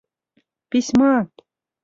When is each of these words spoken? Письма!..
Письма!.. 0.69 1.13